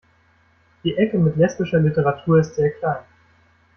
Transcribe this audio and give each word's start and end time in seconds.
Die 0.83 0.97
Ecke 0.97 1.19
mit 1.19 1.35
lesbischer 1.37 1.77
Literatur 1.77 2.39
ist 2.39 2.55
sehr 2.55 2.71
klein. 2.71 3.03